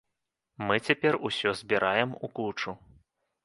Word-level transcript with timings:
Мы 0.69 0.79
цяпер 0.87 1.13
усё 1.31 1.49
збіраем 1.61 2.19
у 2.25 2.33
кучу. 2.41 2.79